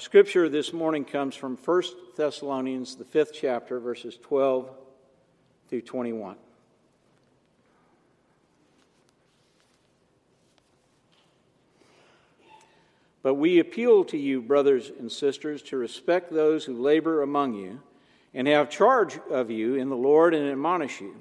Our 0.00 0.04
scripture 0.04 0.48
this 0.48 0.72
morning 0.72 1.04
comes 1.04 1.36
from 1.36 1.58
1 1.58 1.82
Thessalonians, 2.16 2.96
the 2.96 3.04
fifth 3.04 3.32
chapter, 3.34 3.78
verses 3.78 4.16
12 4.22 4.70
through 5.68 5.82
21. 5.82 6.36
But 13.22 13.34
we 13.34 13.58
appeal 13.58 14.04
to 14.04 14.16
you, 14.16 14.40
brothers 14.40 14.90
and 14.98 15.12
sisters, 15.12 15.60
to 15.64 15.76
respect 15.76 16.32
those 16.32 16.64
who 16.64 16.80
labor 16.80 17.20
among 17.20 17.52
you 17.52 17.82
and 18.32 18.48
have 18.48 18.70
charge 18.70 19.18
of 19.30 19.50
you 19.50 19.74
in 19.74 19.90
the 19.90 19.96
Lord 19.96 20.32
and 20.32 20.48
admonish 20.48 21.02
you. 21.02 21.14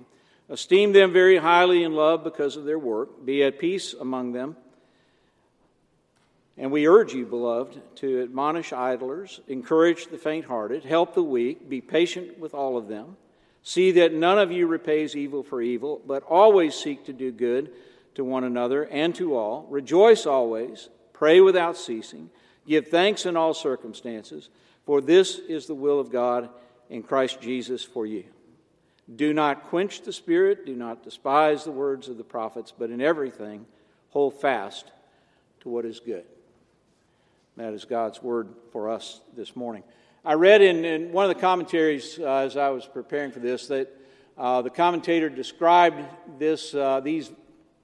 Esteem 0.47 0.93
them 0.93 1.11
very 1.11 1.35
highly 1.35 1.83
in 1.83 1.95
love 1.95 2.23
because 2.23 2.55
of 2.55 2.63
their 2.63 2.79
work. 2.79 3.25
Be 3.25 3.43
at 3.43 3.59
peace 3.59 3.91
among 3.91 4.31
them. 4.31 4.55
And 6.59 6.73
we 6.73 6.89
urge 6.89 7.13
you, 7.13 7.25
beloved, 7.25 7.79
to 7.97 8.21
admonish 8.21 8.73
idlers, 8.73 9.39
encourage 9.47 10.07
the 10.07 10.17
faint 10.17 10.43
hearted, 10.43 10.83
help 10.83 11.15
the 11.15 11.23
weak, 11.23 11.69
be 11.69 11.79
patient 11.79 12.37
with 12.37 12.53
all 12.53 12.75
of 12.75 12.89
them. 12.89 13.15
See 13.63 13.91
that 13.91 14.13
none 14.13 14.37
of 14.37 14.51
you 14.51 14.67
repays 14.67 15.15
evil 15.15 15.41
for 15.41 15.61
evil, 15.61 16.01
but 16.05 16.21
always 16.23 16.75
seek 16.75 17.05
to 17.05 17.13
do 17.13 17.31
good 17.31 17.71
to 18.15 18.25
one 18.25 18.43
another 18.43 18.83
and 18.83 19.15
to 19.15 19.37
all. 19.37 19.67
Rejoice 19.69 20.25
always, 20.25 20.89
pray 21.13 21.39
without 21.39 21.77
ceasing, 21.77 22.29
give 22.67 22.89
thanks 22.89 23.25
in 23.25 23.37
all 23.37 23.53
circumstances, 23.53 24.49
for 24.85 24.99
this 24.99 25.39
is 25.39 25.65
the 25.65 25.75
will 25.75 25.99
of 25.99 26.11
God 26.11 26.49
in 26.89 27.03
Christ 27.03 27.39
Jesus 27.39 27.85
for 27.85 28.05
you. 28.05 28.25
Do 29.15 29.33
not 29.33 29.69
quench 29.69 30.01
the 30.01 30.11
Spirit, 30.11 30.65
do 30.65 30.75
not 30.75 31.05
despise 31.05 31.63
the 31.63 31.71
words 31.71 32.09
of 32.09 32.17
the 32.17 32.23
prophets, 32.25 32.73
but 32.77 32.89
in 32.89 32.99
everything 32.99 33.65
hold 34.09 34.41
fast 34.41 34.91
to 35.61 35.69
what 35.69 35.85
is 35.85 36.01
good. 36.01 36.25
That 37.59 37.73
is 37.73 37.83
God's 37.83 38.23
word 38.23 38.55
for 38.71 38.87
us 38.87 39.19
this 39.35 39.53
morning. 39.53 39.83
I 40.23 40.35
read 40.35 40.61
in, 40.61 40.85
in 40.85 41.11
one 41.11 41.29
of 41.29 41.35
the 41.35 41.41
commentaries 41.41 42.17
uh, 42.17 42.35
as 42.35 42.55
I 42.55 42.69
was 42.69 42.85
preparing 42.85 43.33
for 43.33 43.39
this 43.39 43.67
that 43.67 43.93
uh, 44.37 44.61
the 44.61 44.69
commentator 44.69 45.27
described 45.27 46.01
this, 46.37 46.73
uh, 46.73 47.01
these 47.01 47.29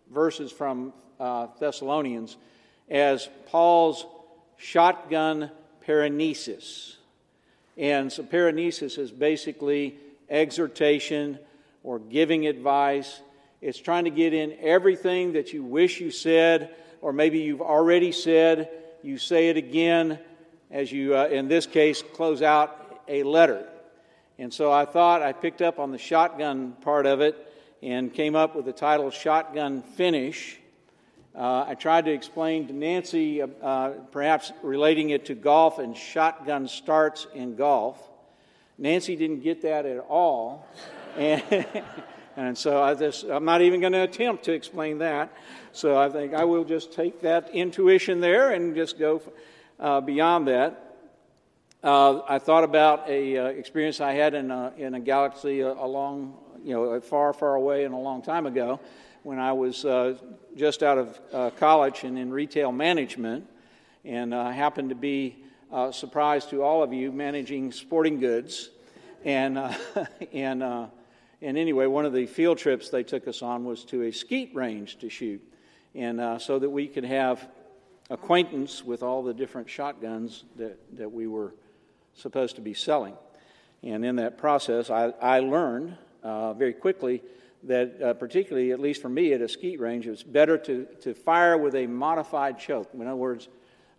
verses 0.09 0.49
from 0.49 0.93
uh, 1.19 1.47
Thessalonians 1.59 2.37
as 2.89 3.27
Paul's 3.47 4.05
shotgun 4.55 5.51
paraenesis. 5.85 6.95
And 7.75 8.09
so, 8.09 8.23
paraenesis 8.23 8.97
is 8.97 9.11
basically 9.11 9.97
exhortation 10.29 11.37
or 11.83 11.99
giving 11.99 12.47
advice. 12.47 13.19
It's 13.61 13.77
trying 13.77 14.05
to 14.05 14.09
get 14.09 14.33
in 14.33 14.55
everything 14.61 15.33
that 15.33 15.51
you 15.51 15.65
wish 15.65 15.99
you 15.99 16.11
said, 16.11 16.73
or 17.01 17.11
maybe 17.11 17.39
you've 17.39 17.61
already 17.61 18.13
said. 18.13 18.69
You 19.05 19.19
say 19.19 19.49
it 19.49 19.57
again 19.57 20.17
as 20.71 20.91
you, 20.91 21.15
uh, 21.15 21.27
in 21.27 21.47
this 21.47 21.67
case, 21.67 22.01
close 22.01 22.41
out 22.41 23.03
a 23.07 23.21
letter. 23.21 23.67
And 24.39 24.51
so 24.51 24.71
I 24.71 24.85
thought 24.85 25.21
I 25.21 25.31
picked 25.31 25.61
up 25.61 25.77
on 25.77 25.91
the 25.91 25.99
shotgun 25.99 26.71
part 26.81 27.05
of 27.05 27.21
it 27.21 27.53
and 27.83 28.11
came 28.11 28.35
up 28.35 28.55
with 28.55 28.65
the 28.65 28.73
title 28.73 29.11
Shotgun 29.11 29.83
Finish. 29.83 30.57
Uh, 31.35 31.65
I 31.67 31.75
tried 31.75 32.05
to 32.05 32.13
explain 32.13 32.65
to 32.65 32.73
Nancy, 32.73 33.43
uh, 33.43 33.47
uh 33.61 33.89
perhaps 34.11 34.51
relating 34.63 35.11
it 35.11 35.25
to 35.25 35.35
golf 35.35 35.77
and 35.77 35.95
shotgun 35.95 36.67
starts 36.67 37.27
in 37.35 37.55
golf. 37.55 38.01
Nancy 38.79 39.15
didn't 39.15 39.41
get 39.41 39.61
that 39.61 39.85
at 39.85 39.99
all. 39.99 40.67
And, 41.15 41.43
and 42.35 42.57
so 42.57 42.81
I 42.81 42.93
just, 42.95 43.23
I'm 43.23 43.45
not 43.45 43.61
even 43.61 43.79
going 43.79 43.93
to 43.93 44.03
attempt 44.03 44.45
to 44.45 44.53
explain 44.53 44.97
that. 44.99 45.35
So 45.71 45.97
I 45.97 46.09
think 46.09 46.33
I 46.33 46.43
will 46.43 46.63
just 46.63 46.91
take 46.91 47.21
that 47.21 47.49
intuition 47.51 48.19
there 48.19 48.51
and 48.51 48.75
just 48.75 48.99
go 48.99 49.21
uh, 49.79 50.01
beyond 50.01 50.47
that. 50.47 50.97
Uh, 51.83 52.21
I 52.27 52.39
thought 52.39 52.63
about 52.63 53.07
a 53.07 53.37
uh, 53.37 53.45
experience 53.47 54.01
I 54.01 54.13
had 54.13 54.33
in 54.33 54.51
a, 54.51 54.73
in 54.77 54.95
a 54.95 54.99
galaxy 54.99 55.61
a, 55.61 55.71
a, 55.71 55.87
long, 55.87 56.37
you 56.63 56.73
know, 56.73 56.99
far, 56.99 57.31
far 57.31 57.55
away 57.55 57.85
and 57.85 57.93
a 57.93 57.97
long 57.97 58.21
time 58.21 58.45
ago 58.45 58.79
when 59.23 59.39
I 59.39 59.53
was 59.53 59.85
uh, 59.85 60.17
just 60.55 60.83
out 60.83 60.97
of 60.97 61.19
uh, 61.31 61.49
college 61.51 62.03
and 62.03 62.17
in 62.17 62.31
retail 62.31 62.71
management 62.71 63.47
and 64.05 64.35
I 64.35 64.51
happened 64.51 64.89
to 64.89 64.95
be 64.95 65.35
uh, 65.71 65.91
surprise 65.91 66.45
to 66.47 66.61
all 66.61 66.83
of 66.83 66.93
you 66.93 67.11
managing 67.11 67.71
sporting 67.71 68.19
goods. 68.19 68.69
And, 69.23 69.57
uh, 69.57 69.73
and, 70.33 70.61
uh, 70.61 70.87
and 71.41 71.57
anyway, 71.57 71.85
one 71.85 72.05
of 72.05 72.13
the 72.13 72.25
field 72.25 72.57
trips 72.57 72.89
they 72.89 73.03
took 73.03 73.27
us 73.27 73.41
on 73.41 73.65
was 73.65 73.83
to 73.85 74.03
a 74.03 74.11
skeet 74.11 74.55
range 74.55 74.97
to 74.99 75.09
shoot. 75.09 75.41
And 75.93 76.19
uh, 76.19 76.39
so 76.39 76.59
that 76.59 76.69
we 76.69 76.87
could 76.87 77.05
have 77.05 77.47
acquaintance 78.09 78.83
with 78.83 79.03
all 79.03 79.23
the 79.23 79.33
different 79.33 79.69
shotguns 79.69 80.43
that, 80.57 80.77
that 80.97 81.11
we 81.11 81.27
were 81.27 81.53
supposed 82.13 82.55
to 82.55 82.61
be 82.61 82.73
selling. 82.73 83.15
And 83.83 84.05
in 84.05 84.15
that 84.17 84.37
process, 84.37 84.89
I, 84.89 85.13
I 85.21 85.39
learned 85.39 85.97
uh, 86.23 86.53
very 86.53 86.73
quickly 86.73 87.21
that, 87.63 88.01
uh, 88.01 88.13
particularly, 88.13 88.71
at 88.71 88.79
least 88.79 89.01
for 89.01 89.09
me 89.09 89.33
at 89.33 89.41
a 89.41 89.49
skeet 89.49 89.79
range, 89.79 90.07
it's 90.07 90.23
better 90.23 90.57
to, 90.57 90.85
to 91.01 91.13
fire 91.13 91.57
with 91.57 91.75
a 91.75 91.87
modified 91.87 92.59
choke. 92.59 92.89
In 92.93 93.01
other 93.01 93.15
words, 93.15 93.47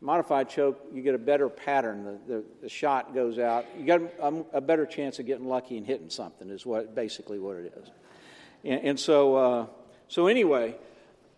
Modified 0.01 0.51
choke, 0.51 0.79
you 0.93 1.01
get 1.03 1.15
a 1.15 1.19
better 1.19 1.49
pattern. 1.49 2.05
The, 2.05 2.35
the, 2.35 2.45
the 2.63 2.69
shot 2.69 3.15
goes 3.15 3.39
out. 3.39 3.65
You 3.79 3.87
got 3.87 4.01
a, 4.21 4.45
a, 4.55 4.61
better 4.61 4.85
chance 4.85 5.19
of 5.19 5.27
getting 5.27 5.49
lucky 5.49 5.79
and 5.79 5.87
hitting 5.87 6.11
something, 6.11 6.51
is 6.51 6.67
what 6.67 6.95
basically 6.95 7.39
what 7.39 7.57
it 7.57 7.73
is. 7.83 7.91
And, 8.63 8.85
and 8.85 9.01
so, 9.01 9.37
uh, 9.37 9.67
so 10.09 10.27
anyway, 10.27 10.75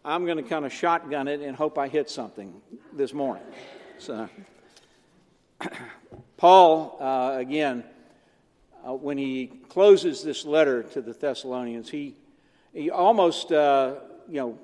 I'm 0.04 0.24
going 0.24 0.38
to 0.38 0.42
kind 0.42 0.64
of 0.64 0.72
shotgun 0.72 1.28
it 1.28 1.40
and 1.40 1.56
hope 1.56 1.78
I 1.78 1.86
hit 1.86 2.10
something 2.10 2.52
this 2.92 3.12
morning. 3.12 3.44
So, 3.98 4.28
Paul, 6.36 6.96
uh, 7.00 7.38
again, 7.38 7.84
uh, 8.84 8.94
when 8.94 9.18
he 9.18 9.52
closes 9.68 10.22
this 10.22 10.44
letter 10.44 10.82
to 10.82 11.00
the 11.00 11.12
Thessalonians, 11.12 11.90
he, 11.90 12.14
he 12.72 12.90
almost, 12.90 13.52
uh, 13.52 13.94
you 14.28 14.40
know, 14.40 14.58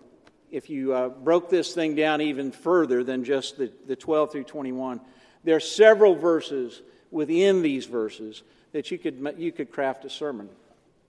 if 0.55 0.71
you 0.71 0.95
uh, 0.95 1.09
broke 1.09 1.51
this 1.51 1.75
thing 1.75 1.97
down 1.97 2.21
even 2.21 2.53
further 2.53 3.03
than 3.03 3.25
just 3.25 3.59
the, 3.59 3.73
the 3.89 3.97
12 3.97 4.31
through 4.31 4.45
21, 4.45 5.01
there 5.43 5.57
are 5.57 5.61
several 5.61 6.15
verses 6.15 6.81
within 7.11 7.61
these 7.61 7.87
verses 7.87 8.45
that 8.71 8.89
you 8.89 8.97
could, 8.97 9.35
you 9.37 9.51
could 9.51 9.73
craft 9.73 10.05
a 10.05 10.11
sermon 10.11 10.49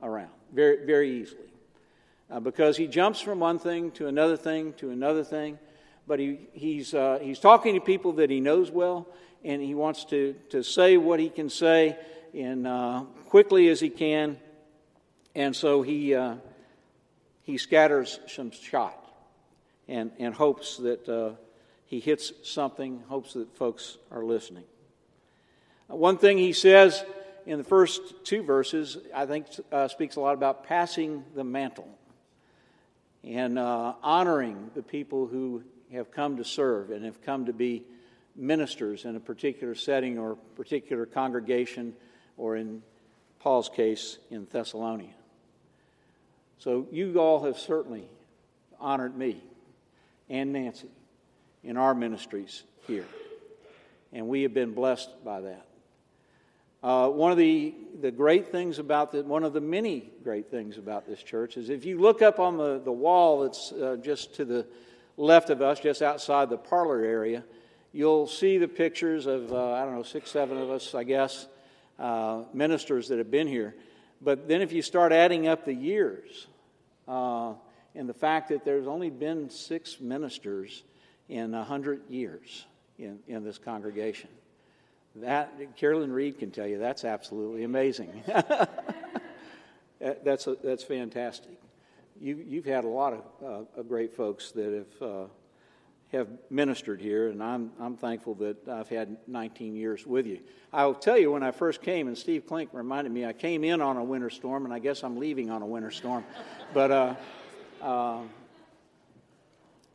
around 0.01 0.31
very, 0.51 0.83
very 0.87 1.21
easily. 1.21 1.47
Uh, 2.31 2.39
because 2.39 2.75
he 2.75 2.87
jumps 2.87 3.21
from 3.21 3.39
one 3.39 3.59
thing 3.59 3.91
to 3.91 4.07
another 4.07 4.35
thing 4.35 4.73
to 4.73 4.89
another 4.89 5.23
thing, 5.23 5.59
but 6.07 6.17
he, 6.17 6.39
he's, 6.53 6.95
uh, 6.95 7.19
he's 7.21 7.37
talking 7.37 7.75
to 7.75 7.81
people 7.81 8.13
that 8.13 8.31
he 8.31 8.39
knows 8.39 8.71
well, 8.71 9.07
and 9.43 9.61
he 9.61 9.75
wants 9.75 10.05
to, 10.05 10.33
to 10.49 10.63
say 10.63 10.97
what 10.97 11.19
he 11.19 11.29
can 11.29 11.51
say 11.51 11.95
in 12.33 12.65
uh, 12.65 13.01
quickly 13.27 13.69
as 13.69 13.79
he 13.79 13.91
can, 13.91 14.39
and 15.35 15.55
so 15.55 15.83
he, 15.83 16.15
uh, 16.15 16.33
he 17.43 17.59
scatters 17.59 18.19
some 18.25 18.49
shot 18.49 19.04
and, 19.87 20.11
and 20.19 20.33
hopes 20.33 20.77
that 20.77 21.07
uh, 21.07 21.31
he 21.85 21.99
hits 21.99 22.33
something, 22.43 23.03
hopes 23.07 23.33
that 23.33 23.55
folks 23.55 23.97
are 24.11 24.23
listening. 24.23 24.63
Uh, 25.89 25.95
one 25.95 26.17
thing 26.17 26.37
he 26.37 26.53
says 26.53 27.03
in 27.45 27.57
the 27.57 27.63
first 27.63 28.01
two 28.23 28.41
verses, 28.41 28.97
I 29.13 29.25
think, 29.25 29.47
uh, 29.71 29.87
speaks 29.87 30.15
a 30.15 30.19
lot 30.19 30.33
about 30.33 30.63
passing 30.63 31.23
the 31.35 31.43
mantle 31.43 31.87
and 33.23 33.57
uh, 33.57 33.93
honoring 34.01 34.71
the 34.75 34.83
people 34.83 35.27
who 35.27 35.63
have 35.91 36.11
come 36.11 36.37
to 36.37 36.43
serve 36.43 36.91
and 36.91 37.05
have 37.05 37.21
come 37.21 37.45
to 37.45 37.53
be 37.53 37.83
ministers 38.35 39.05
in 39.05 39.15
a 39.15 39.19
particular 39.19 39.75
setting 39.75 40.17
or 40.17 40.35
particular 40.55 41.05
congregation, 41.05 41.93
or 42.37 42.55
in 42.55 42.81
Paul's 43.39 43.69
case, 43.69 44.17
in 44.29 44.45
Thessalonica. 44.51 45.13
So 46.57 46.87
you 46.91 47.19
all 47.19 47.43
have 47.43 47.57
certainly 47.57 48.07
honored 48.79 49.15
me 49.15 49.41
and 50.29 50.53
Nancy 50.53 50.89
in 51.63 51.77
our 51.77 51.93
ministries 51.93 52.63
here. 52.87 53.05
And 54.13 54.27
we 54.27 54.43
have 54.43 54.53
been 54.53 54.73
blessed 54.73 55.09
by 55.23 55.41
that. 55.41 55.65
Uh, 56.83 57.09
one 57.09 57.31
of 57.31 57.37
the, 57.37 57.73
the 57.99 58.11
great 58.11 58.51
things 58.51 58.77
about 58.77 59.11
the, 59.11 59.23
one 59.23 59.43
of 59.43 59.53
the 59.53 59.61
many 59.61 60.11
great 60.23 60.51
things 60.51 60.77
about 60.77 61.07
this 61.07 61.23
church 61.23 61.57
is 61.57 61.69
if 61.69 61.83
you 61.83 61.99
look 61.99 62.21
up 62.21 62.39
on 62.39 62.57
the, 62.57 62.79
the 62.79 62.91
wall 62.91 63.41
that's 63.41 63.71
uh, 63.71 63.97
just 64.01 64.35
to 64.35 64.45
the 64.45 64.67
left 65.17 65.49
of 65.49 65.61
us, 65.63 65.79
just 65.79 66.03
outside 66.03 66.49
the 66.49 66.57
parlor 66.57 67.03
area, 67.03 67.43
you'll 67.91 68.27
see 68.27 68.59
the 68.59 68.67
pictures 68.67 69.25
of, 69.25 69.51
uh, 69.51 69.71
I 69.71 69.83
don't 69.83 69.95
know, 69.95 70.03
six, 70.03 70.29
seven 70.29 70.57
of 70.57 70.69
us, 70.69 70.93
I 70.93 71.03
guess, 71.03 71.47
uh, 71.97 72.43
ministers 72.53 73.07
that 73.07 73.17
have 73.17 73.31
been 73.31 73.47
here. 73.47 73.73
But 74.21 74.47
then 74.47 74.61
if 74.61 74.71
you 74.71 74.81
start 74.81 75.11
adding 75.11 75.47
up 75.47 75.65
the 75.65 75.73
years, 75.73 76.45
uh, 77.07 77.53
and 77.95 78.07
the 78.09 78.13
fact 78.13 78.49
that 78.49 78.65
there's 78.65 78.87
only 78.87 79.09
been 79.09 79.49
six 79.49 79.99
ministers 79.99 80.83
in 81.29 81.53
a 81.53 81.63
hundred 81.63 82.01
years 82.09 82.65
in, 82.99 83.19
in 83.27 83.43
this 83.43 83.57
congregation. 83.57 84.29
That 85.15 85.77
Carolyn 85.77 86.11
Reed 86.11 86.39
can 86.39 86.51
tell 86.51 86.67
you 86.67 86.77
that's 86.77 87.05
absolutely 87.05 87.63
amazing. 87.63 88.23
that's 89.99 90.47
a, 90.47 90.55
that's 90.61 90.83
fantastic. 90.83 91.57
You 92.19 92.43
you've 92.47 92.65
had 92.65 92.83
a 92.83 92.89
lot 92.89 93.13
of 93.13 93.67
uh, 93.79 93.81
great 93.83 94.13
folks 94.13 94.51
that 94.51 94.85
have 95.01 95.09
uh, 95.09 95.25
have 96.11 96.27
ministered 96.49 97.01
here, 97.01 97.29
and 97.29 97.41
I'm, 97.41 97.71
I'm 97.79 97.97
thankful 97.97 98.35
that 98.35 98.67
I've 98.67 98.89
had 98.89 99.17
19 99.27 99.75
years 99.75 100.05
with 100.05 100.25
you. 100.25 100.39
I'll 100.71 100.93
tell 100.93 101.17
you, 101.17 101.31
when 101.31 101.43
I 101.43 101.51
first 101.51 101.81
came, 101.81 102.07
and 102.07 102.17
Steve 102.17 102.45
Klink 102.45 102.69
reminded 102.73 103.11
me, 103.11 103.25
I 103.25 103.33
came 103.33 103.63
in 103.63 103.81
on 103.81 103.97
a 103.97 104.03
winter 104.03 104.29
storm, 104.29 104.65
and 104.65 104.73
I 104.73 104.79
guess 104.79 105.03
I'm 105.03 105.17
leaving 105.17 105.49
on 105.49 105.61
a 105.61 105.65
winter 105.65 105.91
storm. 105.91 106.23
but, 106.73 106.91
uh, 106.91 107.15
uh, 107.85 108.19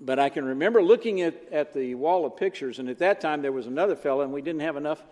but 0.01 0.19
I 0.19 0.29
can 0.31 0.45
remember 0.45 0.83
looking 0.83 1.21
at, 1.21 1.35
at 1.53 1.75
the 1.75 1.95
wall 1.95 2.25
of 2.25 2.37
pictures, 2.37 2.79
and 2.79 2.89
at 2.89 2.99
that 2.99 3.21
time 3.21 3.43
there 3.43 3.53
was 3.53 3.67
another 3.67 3.97
fellow, 3.97 4.23
and 4.23 4.33
we 4.33 4.41
didn't 4.41 4.63
have 4.63 4.77
enough, 4.77 5.03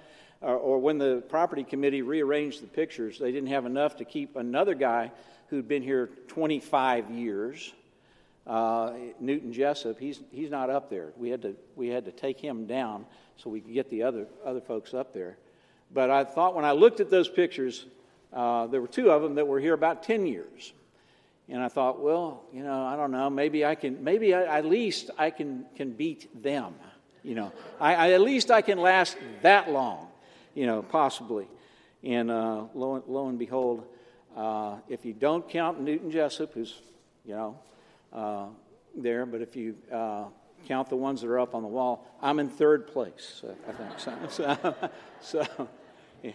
uh, 0.42 0.46
or 0.46 0.78
when 0.78 0.98
the 0.98 1.22
property 1.28 1.64
committee 1.64 2.02
rearranged 2.02 2.62
the 2.62 2.66
pictures, 2.66 3.18
they 3.18 3.32
didn't 3.32 3.48
have 3.48 3.66
enough 3.66 3.96
to 3.96 4.04
keep 4.04 4.36
another 4.36 4.74
guy 4.74 5.10
who'd 5.48 5.68
been 5.68 5.82
here 5.82 6.08
25 6.28 7.10
years 7.10 7.72
uh, 8.48 8.92
Newton 9.20 9.52
Jessup, 9.52 9.98
he's, 9.98 10.20
he's 10.30 10.50
not 10.50 10.70
up 10.70 10.88
there. 10.88 11.12
We 11.18 11.28
had, 11.28 11.42
to, 11.42 11.54
we 11.76 11.88
had 11.88 12.06
to 12.06 12.12
take 12.12 12.40
him 12.40 12.66
down 12.66 13.04
so 13.36 13.50
we 13.50 13.60
could 13.60 13.74
get 13.74 13.90
the 13.90 14.02
other, 14.02 14.26
other 14.44 14.62
folks 14.62 14.94
up 14.94 15.12
there. 15.12 15.36
But 15.92 16.10
I 16.10 16.24
thought 16.24 16.54
when 16.54 16.64
I 16.64 16.72
looked 16.72 17.00
at 17.00 17.10
those 17.10 17.28
pictures, 17.28 17.84
uh, 18.32 18.66
there 18.66 18.80
were 18.80 18.88
two 18.88 19.10
of 19.10 19.22
them 19.22 19.34
that 19.34 19.46
were 19.46 19.60
here 19.60 19.74
about 19.74 20.02
10 20.02 20.26
years. 20.26 20.72
And 21.50 21.62
I 21.62 21.68
thought, 21.68 22.00
well, 22.00 22.44
you 22.52 22.62
know, 22.62 22.84
I 22.84 22.96
don't 22.96 23.10
know. 23.10 23.30
Maybe 23.30 23.64
I 23.64 23.74
can, 23.74 24.04
maybe 24.04 24.34
I, 24.34 24.58
at 24.58 24.66
least 24.66 25.10
I 25.16 25.30
can, 25.30 25.64
can 25.76 25.92
beat 25.92 26.42
them. 26.42 26.74
You 27.22 27.34
know, 27.34 27.52
I, 27.80 27.94
I, 27.94 28.12
at 28.12 28.20
least 28.20 28.50
I 28.50 28.60
can 28.60 28.78
last 28.78 29.16
that 29.42 29.70
long, 29.70 30.08
you 30.54 30.66
know, 30.66 30.82
possibly. 30.82 31.48
And 32.04 32.30
uh, 32.30 32.64
lo, 32.74 33.02
lo 33.06 33.28
and 33.28 33.38
behold, 33.38 33.86
uh, 34.36 34.76
if 34.88 35.04
you 35.04 35.14
don't 35.14 35.48
count 35.48 35.80
Newton 35.80 36.10
Jessup, 36.10 36.52
who's, 36.54 36.80
you 37.24 37.34
know, 37.34 37.58
uh, 38.12 38.46
there, 38.96 39.26
but 39.26 39.40
if 39.42 39.56
you 39.56 39.74
uh, 39.92 40.24
count 40.66 40.88
the 40.90 40.96
ones 40.96 41.22
that 41.22 41.28
are 41.28 41.40
up 41.40 41.54
on 41.54 41.62
the 41.62 41.68
wall, 41.68 42.06
I'm 42.20 42.38
in 42.38 42.48
third 42.48 42.86
place, 42.86 43.42
I 43.68 43.72
think. 43.72 43.98
So, 43.98 44.14
so, 45.20 45.46
so 45.50 45.68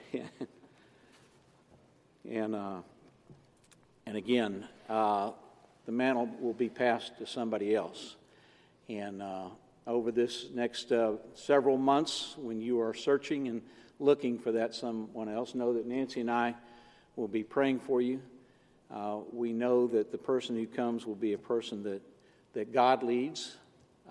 and, 2.29 2.55
uh, 2.55 2.81
and 4.05 4.17
again, 4.17 4.67
uh, 4.89 5.31
the 5.85 5.91
mantle 5.91 6.29
will 6.39 6.53
be 6.53 6.69
passed 6.69 7.17
to 7.17 7.27
somebody 7.27 7.75
else. 7.75 8.15
And 8.89 9.21
uh, 9.21 9.49
over 9.87 10.11
this 10.11 10.47
next 10.53 10.91
uh, 10.91 11.13
several 11.33 11.77
months, 11.77 12.35
when 12.37 12.61
you 12.61 12.81
are 12.81 12.93
searching 12.93 13.47
and 13.47 13.61
looking 13.99 14.39
for 14.39 14.51
that 14.53 14.75
someone 14.75 15.29
else, 15.29 15.55
know 15.55 15.73
that 15.73 15.85
Nancy 15.85 16.21
and 16.21 16.31
I 16.31 16.55
will 17.15 17.27
be 17.27 17.43
praying 17.43 17.79
for 17.79 18.01
you. 18.01 18.21
Uh, 18.93 19.19
we 19.31 19.53
know 19.53 19.87
that 19.87 20.11
the 20.11 20.17
person 20.17 20.55
who 20.55 20.67
comes 20.67 21.05
will 21.05 21.15
be 21.15 21.33
a 21.33 21.37
person 21.37 21.83
that, 21.83 22.01
that 22.53 22.71
God 22.73 23.03
leads, 23.03 23.57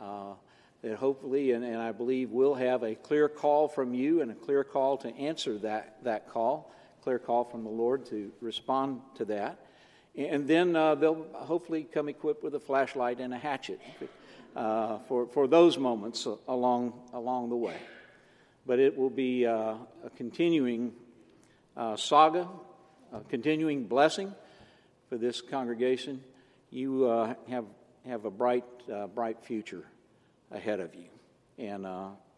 uh, 0.00 0.34
that 0.82 0.96
hopefully, 0.96 1.52
and, 1.52 1.64
and 1.64 1.76
I 1.76 1.92
believe, 1.92 2.30
will 2.30 2.54
have 2.54 2.82
a 2.82 2.94
clear 2.94 3.28
call 3.28 3.68
from 3.68 3.94
you 3.94 4.22
and 4.22 4.30
a 4.30 4.34
clear 4.34 4.64
call 4.64 4.96
to 4.98 5.14
answer 5.16 5.58
that, 5.58 5.98
that 6.02 6.28
call, 6.28 6.72
clear 7.02 7.18
call 7.18 7.44
from 7.44 7.62
the 7.62 7.70
Lord 7.70 8.06
to 8.06 8.32
respond 8.40 9.00
to 9.16 9.24
that. 9.26 9.58
And 10.16 10.46
then 10.46 10.76
uh, 10.76 10.94
they'll 10.94 11.26
hopefully 11.32 11.84
come 11.84 12.08
equipped 12.08 12.42
with 12.42 12.54
a 12.54 12.60
flashlight 12.60 13.18
and 13.18 13.32
a 13.32 13.38
hatchet 13.38 13.80
uh, 14.54 14.98
for, 15.08 15.26
for 15.26 15.46
those 15.46 15.78
moments 15.78 16.26
along, 16.46 16.92
along 17.14 17.48
the 17.48 17.56
way. 17.56 17.76
But 18.66 18.78
it 18.78 18.96
will 18.96 19.10
be 19.10 19.46
uh, 19.46 19.74
a 20.04 20.10
continuing 20.16 20.92
uh, 21.76 21.96
saga, 21.96 22.46
a 23.12 23.20
continuing 23.20 23.84
blessing 23.84 24.34
for 25.08 25.16
this 25.16 25.40
congregation, 25.40 26.22
you 26.70 27.06
uh, 27.06 27.34
have, 27.48 27.64
have 28.06 28.24
a 28.24 28.30
bright, 28.30 28.64
bright 29.14 29.42
future 29.42 29.84
ahead 30.50 30.80
of 30.80 30.94
you 30.94 31.06
and, 31.58 31.86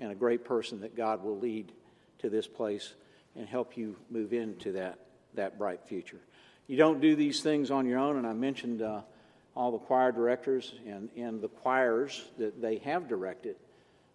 and 0.00 0.12
a 0.12 0.14
great 0.14 0.44
person 0.44 0.80
that 0.80 0.96
God 0.96 1.22
will 1.22 1.38
lead 1.38 1.72
to 2.18 2.30
this 2.30 2.46
place 2.46 2.94
and 3.36 3.48
help 3.48 3.76
you 3.76 3.96
move 4.10 4.32
into 4.32 4.72
that, 4.72 4.98
that 5.34 5.58
bright 5.58 5.80
future. 5.86 6.20
You 6.66 6.78
don't 6.78 7.00
do 7.00 7.14
these 7.14 7.42
things 7.42 7.70
on 7.70 7.86
your 7.86 7.98
own, 7.98 8.16
and 8.16 8.26
I 8.26 8.32
mentioned 8.32 8.80
uh, 8.80 9.02
all 9.54 9.70
the 9.70 9.78
choir 9.78 10.12
directors 10.12 10.74
and, 10.86 11.10
and 11.14 11.40
the 11.42 11.48
choirs 11.48 12.24
that 12.38 12.62
they 12.62 12.78
have 12.78 13.06
directed 13.06 13.56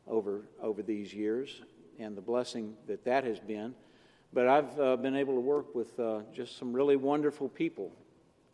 over, 0.07 0.42
over 0.62 0.81
these 0.81 1.13
years 1.13 1.62
and 2.00 2.18
the 2.18 2.22
blessing 2.22 2.75
that 2.88 3.06
that 3.06 3.24
has 3.24 3.40
been. 3.40 3.75
But 4.34 4.48
I've 4.48 4.80
uh, 4.80 4.96
been 4.96 5.16
able 5.16 5.36
to 5.36 5.40
work 5.40 5.75
with 5.75 6.00
uh, 6.00 6.22
just 6.34 6.57
some 6.57 6.74
really 6.74 6.96
wonderful 6.96 7.50
people 7.50 7.92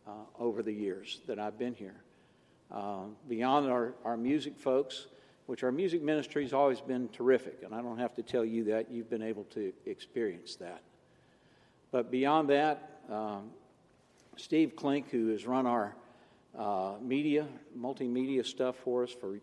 uh, 0.06 0.12
over 0.39 0.62
the 0.62 0.74
years 0.74 1.21
that 1.27 1.39
I've 1.39 1.57
been 1.57 1.74
here. 1.74 1.95
Uh, 2.71 3.03
beyond 3.30 3.68
our, 3.68 3.94
our 4.03 4.18
music 4.18 4.57
folks, 4.57 5.07
which 5.45 5.63
our 5.63 5.71
music 5.71 6.01
ministry 6.01 6.44
has 6.44 6.53
always 6.53 6.81
been 6.81 7.07
terrific, 7.09 7.62
and 7.63 7.74
I 7.74 7.81
don't 7.81 8.00
have 8.00 8.13
to 8.15 8.24
tell 8.24 8.44
you 8.44 8.65
that, 8.65 8.91
you've 8.91 9.09
been 9.09 9.21
able 9.21 9.44
to 9.53 9.71
experience 9.86 10.56
that. 10.56 10.81
But 11.91 12.12
beyond 12.12 12.50
that, 12.50 13.01
um, 13.09 13.51
Steve 14.37 14.75
Klink, 14.75 15.09
who 15.09 15.29
has 15.29 15.45
run 15.45 15.65
our 15.65 15.95
uh, 16.57 16.93
media, 17.01 17.47
multimedia 17.77 18.45
stuff 18.45 18.75
for 18.83 19.03
us 19.03 19.11
for 19.11 19.39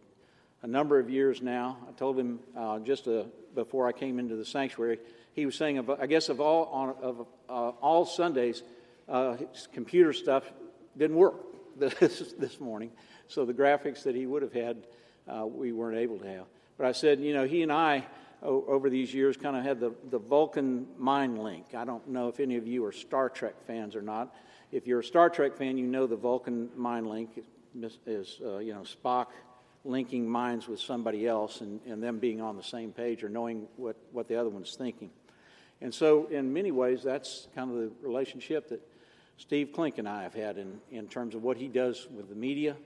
a 0.63 0.67
number 0.67 0.99
of 0.99 1.11
years 1.11 1.43
now. 1.43 1.79
I 1.89 1.93
told 1.93 2.19
him 2.19 2.41
uh, 2.57 2.79
just 2.81 3.09
uh, 3.09 3.25
before 3.55 3.89
I 3.89 3.93
came 3.93 4.19
into 4.19 4.37
the 4.37 4.45
sanctuary, 4.45 4.99
he 5.35 5.47
was 5.47 5.57
saying, 5.57 5.89
I 6.01 6.07
guess 6.07 6.29
of 6.29 6.41
all, 6.41 6.67
on, 6.67 6.95
of, 7.03 7.27
uh, 7.49 7.69
all 7.81 8.05
Sundays, 8.05 8.63
uh, 9.09 9.37
his 9.53 9.69
computer 9.73 10.13
stuff 10.13 10.45
didn't 10.97 11.17
work 11.17 11.37
this, 11.79 12.35
this 12.39 12.61
morning. 12.61 12.91
So 13.29 13.45
the 13.45 13.55
graphics 13.55 14.03
that 14.05 14.15
he 14.15 14.27
would 14.27 14.43
have 14.43 14.53
had, 14.53 14.87
uh, 15.27 15.47
we 15.47 15.73
weren't 15.73 15.99
able 15.99 16.19
to 16.19 16.27
have. 16.27 16.45
But 16.77 16.87
I 16.87 16.93
said, 16.93 17.21
you 17.21 17.33
know, 17.33 17.47
he 17.47 17.63
and 17.63 17.73
I, 17.73 18.05
over 18.43 18.91
these 18.91 19.15
years, 19.15 19.37
kind 19.37 19.57
of 19.57 19.63
had 19.63 19.81
the, 19.81 19.93
the 20.11 20.19
Vulcan 20.19 20.87
mind 20.99 21.39
link. 21.43 21.75
I 21.75 21.85
don't 21.85 22.07
know 22.09 22.29
if 22.29 22.41
any 22.41 22.57
of 22.57 22.67
you 22.67 22.85
are 22.85 22.93
Star 22.93 23.29
Trek 23.29 23.55
fans 23.67 23.95
or 23.95 24.03
not. 24.03 24.35
If 24.73 24.87
you're 24.87 25.01
a 25.01 25.05
Star 25.05 25.31
Trek 25.31 25.57
fan, 25.57 25.79
you 25.79 25.87
know 25.87 26.07
the 26.07 26.17
Vulcan 26.17 26.71
mind 26.77 27.07
link 27.07 27.45
is, 28.07 28.41
uh, 28.45 28.59
you 28.59 28.75
know, 28.75 28.81
Spock 28.83 29.27
linking 29.85 30.29
minds 30.29 30.69
with 30.69 30.81
somebody 30.81 31.27
else 31.27 31.61
and, 31.61 31.81
and 31.87 32.03
them 32.03 32.19
being 32.19 32.41
on 32.41 32.57
the 32.57 32.63
same 32.63 32.93
page 32.93 33.25
or 33.25 33.29
knowing 33.29 33.67
what, 33.77 33.97
what 34.13 34.29
the 34.29 34.37
other 34.37 34.49
one's 34.49 34.75
thinking. 34.77 35.11
And 35.81 35.93
so, 35.93 36.27
in 36.27 36.53
many 36.53 36.71
ways, 36.71 37.03
that's 37.03 37.49
kind 37.55 37.71
of 37.71 37.77
the 37.77 37.91
relationship 38.07 38.69
that 38.69 38.81
Steve 39.37 39.73
Klink 39.73 39.99
and 39.99 40.09
I 40.09 40.23
have 40.23 40.35
had 40.35 40.57
in, 40.57 40.81
in 40.91 41.09
terms 41.09 41.35
of 41.35 41.43
what 41.43 41.57
he 41.57 41.67
does 41.67 42.07
with 42.15 42.29
the 42.29 42.37
media 42.37 42.77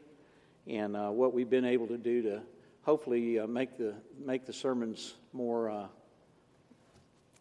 and 0.66 0.96
uh, 0.96 1.10
what 1.10 1.34
we've 1.34 1.50
been 1.50 1.66
able 1.66 1.86
to 1.88 1.98
do 1.98 2.22
to 2.22 2.42
hopefully 2.86 3.40
uh, 3.40 3.48
make, 3.48 3.76
the, 3.76 3.92
make 4.24 4.46
the 4.46 4.52
sermons 4.52 5.14
more, 5.32 5.68
uh, 5.68 5.86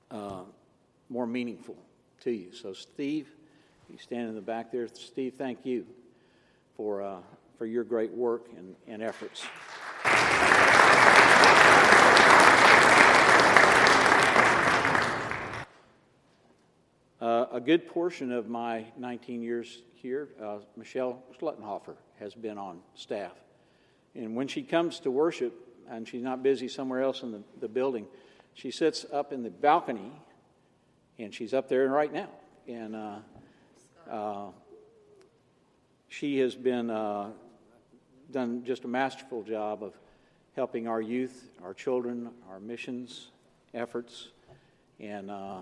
uh 0.10 0.42
more 1.08 1.28
meaningful 1.28 1.78
to 2.20 2.32
you. 2.32 2.52
So, 2.52 2.74
Steve, 2.74 3.28
you 3.88 4.00
stand 4.00 4.28
in 4.28 4.34
the 4.34 4.42
back 4.42 4.72
there. 4.72 4.88
Steve, 4.88 5.36
thank 5.38 5.64
you 5.64 5.86
for, 6.76 7.04
uh, 7.04 7.18
for 7.60 7.68
your 7.68 7.84
great 7.84 8.12
work 8.12 8.48
and, 8.58 8.76
and 8.88 9.04
efforts. 9.04 9.46
Uh, 17.22 17.46
a 17.52 17.62
good 17.62 17.88
portion 17.88 18.32
of 18.32 18.50
my 18.50 18.84
19 18.98 19.44
years 19.44 19.84
here, 19.94 20.30
Michelle 20.76 21.22
Schluttenhofer 21.40 21.96
has 22.20 22.34
been 22.34 22.58
on 22.58 22.80
staff. 22.96 23.45
And 24.16 24.36
when 24.36 24.48
she 24.48 24.64
comes 24.64 25.00
to 25.02 25.12
worship 25.12 25.54
and 25.90 26.08
she's 26.08 26.24
not 26.24 26.42
busy 26.42 26.68
somewhere 26.68 27.02
else 27.02 27.22
in 27.22 27.32
the, 27.32 27.42
the 27.60 27.68
building, 27.68 28.08
she 28.54 28.72
sits 28.72 29.06
up 29.12 29.34
in 29.34 29.44
the 29.44 29.50
balcony 29.50 30.12
and 31.20 31.34
she's 31.34 31.54
up 31.54 31.70
there 31.70 31.88
right 31.88 32.12
now. 32.12 32.30
And 32.68 32.96
uh, 32.96 33.18
uh 34.10 34.46
she 36.08 36.40
has 36.40 36.56
been 36.56 36.90
uh, 36.90 37.32
done 38.32 38.64
just 38.64 38.86
a 38.86 38.88
masterful 38.88 39.44
job 39.44 39.84
of 39.84 39.94
helping 40.56 40.88
our 40.88 41.02
youth, 41.02 41.52
our 41.62 41.74
children, 41.74 42.30
our 42.50 42.60
missions 42.60 43.32
efforts, 43.74 44.30
and 45.00 45.30
uh, 45.30 45.60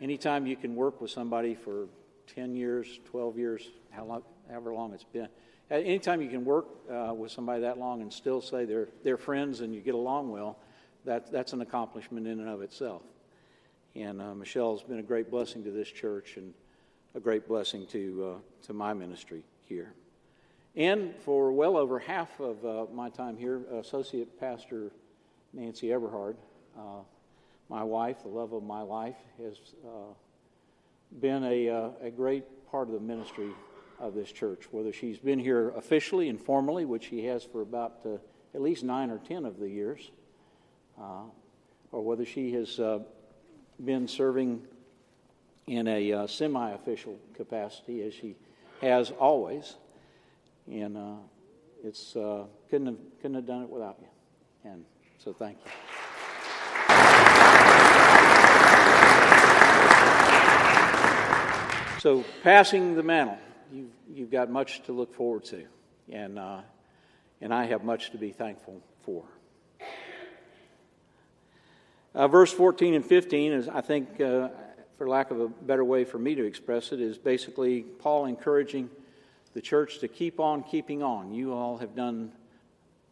anytime 0.00 0.46
you 0.46 0.56
can 0.56 0.74
work 0.74 1.00
with 1.00 1.10
somebody 1.10 1.54
for 1.54 1.86
10 2.34 2.56
years, 2.56 2.98
12 3.10 3.38
years, 3.38 3.70
how 3.90 4.04
long, 4.04 4.22
however 4.50 4.74
long 4.74 4.92
it's 4.92 5.04
been, 5.04 5.28
anytime 5.70 6.22
you 6.22 6.28
can 6.28 6.44
work 6.44 6.66
uh, 6.90 7.12
with 7.14 7.32
somebody 7.32 7.62
that 7.62 7.78
long 7.78 8.02
and 8.02 8.12
still 8.12 8.40
say 8.40 8.64
they're, 8.64 8.88
they're 9.02 9.16
friends 9.16 9.60
and 9.60 9.74
you 9.74 9.80
get 9.80 9.94
along 9.94 10.30
well, 10.30 10.58
that, 11.04 11.30
that's 11.30 11.52
an 11.52 11.60
accomplishment 11.60 12.26
in 12.26 12.40
and 12.40 12.48
of 12.48 12.62
itself. 12.62 13.02
And 13.94 14.20
uh, 14.20 14.34
Michelle's 14.34 14.82
been 14.82 14.98
a 14.98 15.02
great 15.02 15.30
blessing 15.30 15.64
to 15.64 15.70
this 15.70 15.88
church 15.88 16.36
and 16.36 16.52
a 17.14 17.20
great 17.20 17.48
blessing 17.48 17.86
to, 17.88 18.36
uh, 18.36 18.66
to 18.66 18.74
my 18.74 18.92
ministry 18.92 19.42
here. 19.64 19.92
And 20.74 21.14
for 21.16 21.52
well 21.52 21.76
over 21.76 21.98
half 21.98 22.38
of 22.38 22.64
uh, 22.64 22.86
my 22.92 23.08
time 23.08 23.36
here, 23.36 23.62
Associate 23.72 24.28
Pastor 24.38 24.90
Nancy 25.54 25.92
Eberhard 25.92 26.36
uh, 26.78 27.00
my 27.68 27.82
wife, 27.82 28.22
the 28.22 28.28
love 28.28 28.52
of 28.52 28.62
my 28.62 28.82
life, 28.82 29.16
has 29.42 29.58
uh, 29.84 30.12
been 31.20 31.42
a, 31.44 31.68
a 32.02 32.10
great 32.10 32.44
part 32.70 32.88
of 32.88 32.94
the 32.94 33.00
ministry 33.00 33.48
of 33.98 34.14
this 34.14 34.32
church. 34.32 34.64
Whether 34.70 34.92
she's 34.92 35.18
been 35.18 35.38
here 35.38 35.70
officially 35.70 36.28
and 36.28 36.40
formally, 36.40 36.84
which 36.84 37.08
she 37.08 37.24
has 37.26 37.44
for 37.44 37.62
about 37.62 37.98
uh, 38.04 38.16
at 38.54 38.62
least 38.62 38.84
nine 38.84 39.10
or 39.10 39.18
ten 39.18 39.44
of 39.44 39.58
the 39.58 39.68
years, 39.68 40.10
uh, 41.00 41.24
or 41.92 42.02
whether 42.02 42.24
she 42.24 42.52
has 42.52 42.78
uh, 42.80 43.00
been 43.84 44.08
serving 44.08 44.62
in 45.66 45.88
a 45.88 46.12
uh, 46.12 46.26
semi 46.26 46.70
official 46.70 47.18
capacity 47.34 48.02
as 48.02 48.14
she 48.14 48.36
has 48.80 49.10
always. 49.10 49.76
And 50.70 50.96
uh, 50.96 51.14
it's 51.84 52.16
uh, 52.16 52.44
couldn't, 52.70 52.86
have, 52.86 52.96
couldn't 53.20 53.34
have 53.34 53.46
done 53.46 53.62
it 53.62 53.68
without 53.68 53.98
you. 54.00 54.70
And 54.70 54.84
so 55.18 55.32
thank 55.32 55.58
you. 55.64 55.70
So, 62.00 62.24
passing 62.44 62.94
the 62.94 63.02
mantle, 63.02 63.38
you've, 63.72 63.90
you've 64.12 64.30
got 64.30 64.50
much 64.50 64.82
to 64.84 64.92
look 64.92 65.14
forward 65.14 65.44
to, 65.46 65.64
and, 66.10 66.38
uh, 66.38 66.60
and 67.40 67.52
I 67.52 67.66
have 67.66 67.84
much 67.84 68.10
to 68.10 68.18
be 68.18 68.30
thankful 68.30 68.80
for. 69.02 69.24
Uh, 72.14 72.28
verse 72.28 72.52
14 72.52 72.94
and 72.94 73.04
15 73.04 73.52
is, 73.52 73.68
I 73.68 73.82
think, 73.82 74.20
uh, 74.20 74.48
for 74.96 75.06
lack 75.06 75.30
of 75.30 75.40
a 75.40 75.48
better 75.48 75.84
way 75.84 76.04
for 76.04 76.18
me 76.18 76.34
to 76.34 76.44
express 76.44 76.92
it, 76.92 77.00
is 77.00 77.18
basically 77.18 77.82
Paul 77.82 78.24
encouraging 78.24 78.88
the 79.52 79.60
church 79.60 79.98
to 79.98 80.08
keep 80.08 80.40
on 80.40 80.62
keeping 80.62 81.02
on. 81.02 81.34
You 81.34 81.52
all 81.52 81.76
have 81.78 81.94
done 81.94 82.32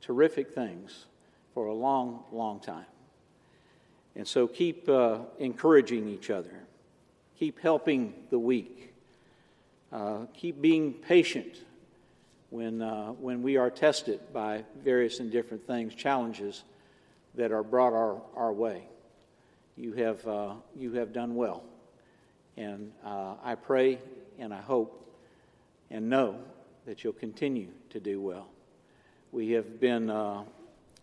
terrific 0.01 0.55
things 0.55 1.05
for 1.53 1.67
a 1.67 1.75
long, 1.75 2.25
long 2.33 2.61
time. 2.61 2.87
And 4.17 4.27
so 4.27 4.47
keep 4.47 4.89
uh, 4.89 5.19
encouraging 5.39 6.09
each 6.09 6.31
other, 6.31 6.55
keep 7.39 7.61
helping 7.61 8.15
the 8.31 8.39
weak, 8.39 8.94
uh, 9.95 10.27
keep 10.35 10.61
being 10.61 10.93
patient 10.93 11.61
when, 12.51 12.83
uh, 12.83 13.13
when 13.13 13.43
we 13.43 13.57
are 13.57 13.71
tested 13.71 14.21
by 14.33 14.65
various 14.83 15.21
and 15.21 15.31
different 15.31 15.65
things, 15.67 15.95
challenges 15.95 16.65
that 17.37 17.53
are 17.53 17.63
brought 17.63 17.93
our, 17.93 18.21
our 18.37 18.53
way. 18.53 18.89
You 19.77 19.93
have, 19.93 20.27
uh, 20.27 20.55
you 20.77 20.93
have 20.95 21.13
done 21.13 21.37
well. 21.37 21.63
And 22.57 22.93
uh, 23.05 23.35
I 23.43 23.55
pray 23.55 24.01
and 24.39 24.53
I 24.53 24.61
hope 24.61 25.01
and 25.91 26.11
know 26.11 26.39
that 26.87 27.05
you'll 27.05 27.13
continue 27.13 27.69
to 27.91 28.01
do 28.01 28.21
well. 28.21 28.49
We 29.31 29.53
have 29.53 29.81
been 29.81 30.11
uh, 30.11 30.43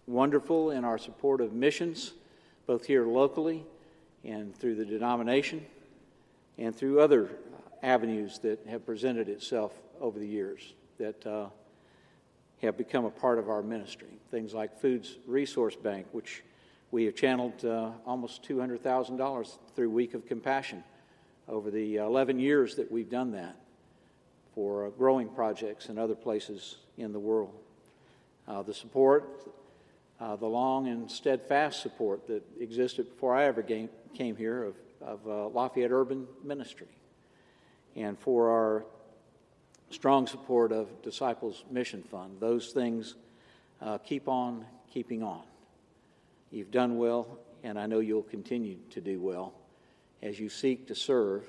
wonderful 0.06 0.72
in 0.72 0.84
our 0.84 0.98
support 0.98 1.40
of 1.40 1.54
missions, 1.54 2.12
both 2.68 2.86
here 2.86 3.06
locally 3.06 3.64
and 4.26 4.56
through 4.56 4.76
the 4.76 4.86
denomination 4.86 5.66
and 6.58 6.76
through 6.76 7.00
other 7.00 7.30
avenues 7.84 8.40
that 8.40 8.66
have 8.68 8.86
presented 8.86 9.30
itself 9.30 9.74
over 10.00 10.20
the 10.20 10.28
years 10.28 10.74
that 10.98 11.26
uh, 11.26 11.48
have 12.62 12.78
become 12.78 13.06
a 13.06 13.10
part 13.10 13.40
of 13.40 13.50
our 13.50 13.62
ministry. 13.62 14.08
Things 14.30 14.54
like 14.54 14.80
Foods 14.80 15.18
Resource 15.26 15.76
Bank, 15.76 16.06
which 16.12 16.44
we 16.92 17.06
have 17.06 17.16
channeled 17.16 17.66
uh, 17.66 17.92
almost 18.06 18.44
$200,000 18.44 19.58
through 19.76 19.90
Week 19.90 20.14
of 20.14 20.28
Compassion 20.28 20.84
over 21.48 21.72
the 21.72 21.98
11 21.98 22.40
years 22.40 22.76
that 22.76 22.92
we've 22.92 23.10
done 23.10 23.32
that 23.32 23.56
for 24.54 24.86
uh, 24.86 24.90
growing 24.90 25.28
projects 25.30 25.90
in 25.90 25.98
other 25.98 26.16
places 26.16 26.78
in 26.98 27.14
the 27.14 27.20
world. 27.20 27.54
Uh, 28.48 28.62
the 28.62 28.74
support 28.74 29.52
uh, 30.22 30.36
the 30.36 30.46
long 30.46 30.88
and 30.88 31.10
steadfast 31.10 31.82
support 31.82 32.28
that 32.28 32.44
existed 32.60 33.10
before 33.10 33.36
I 33.36 33.46
ever 33.46 33.64
came, 33.64 33.90
came 34.14 34.36
here 34.36 34.64
of, 34.64 34.76
of 35.02 35.28
uh, 35.28 35.48
Lafayette 35.48 35.92
Urban 35.92 36.28
Ministry, 36.44 36.88
and 37.96 38.18
for 38.18 38.50
our 38.50 38.86
strong 39.90 40.28
support 40.28 40.72
of 40.72 41.02
Disciples 41.02 41.64
Mission 41.70 42.04
Fund. 42.04 42.38
Those 42.40 42.72
things 42.72 43.16
uh, 43.82 43.98
keep 43.98 44.28
on 44.28 44.66
keeping 44.94 45.24
on. 45.24 45.42
You've 46.52 46.72
done 46.72 46.98
well, 46.98 47.40
and 47.64 47.80
I 47.80 47.86
know 47.86 48.00
you'll 48.00 48.24
continue 48.24 48.78
to 48.92 49.02
do 49.02 49.20
well 49.20 49.54
as 50.22 50.40
you 50.40 50.50
seek 50.50 50.88
to 50.88 50.96
serve 50.96 51.44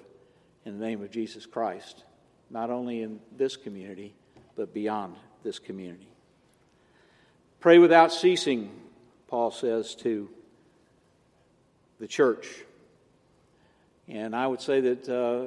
in 0.64 0.78
the 0.78 0.84
name 0.84 1.02
of 1.02 1.10
Jesus 1.10 1.44
Christ, 1.44 2.04
not 2.50 2.70
only 2.70 3.02
in 3.02 3.20
this 3.36 3.56
community, 3.56 4.14
but 4.56 4.72
beyond 4.72 5.16
this 5.42 5.58
community. 5.58 6.06
Pray 7.60 7.78
without 7.78 8.12
ceasing, 8.12 8.70
Paul 9.28 9.50
says 9.50 9.94
to 9.96 10.28
the 11.98 12.06
church. 12.06 12.48
And 14.08 14.34
I 14.34 14.46
would 14.46 14.60
say 14.60 14.80
that 14.80 15.08
uh, 15.08 15.46